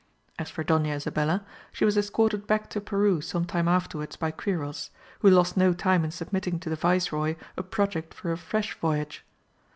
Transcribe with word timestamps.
As 0.39 0.49
for 0.49 0.63
Doña 0.63 0.95
Isabella, 0.95 1.45
she 1.71 1.85
was 1.85 1.95
escorted 1.95 2.47
back 2.47 2.71
to 2.71 2.81
Peru 2.81 3.21
some 3.21 3.45
time 3.45 3.67
afterwards 3.67 4.15
by 4.15 4.31
Quiros, 4.31 4.89
who 5.19 5.29
lost 5.29 5.55
no 5.55 5.73
time 5.73 6.03
in 6.03 6.09
submitting 6.09 6.59
to 6.61 6.71
the 6.71 6.75
viceroy 6.75 7.35
a 7.55 7.61
project 7.61 8.11
for 8.15 8.31
a 8.31 8.37
fresh 8.39 8.73
voyage. 8.79 9.23